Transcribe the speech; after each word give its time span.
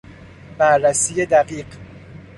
بررسی 0.57 1.25
دقیق 1.25 1.65